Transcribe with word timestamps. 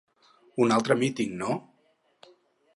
Un 0.65 0.73
altre 0.77 0.97
míting, 1.03 1.37
no! 1.45 1.61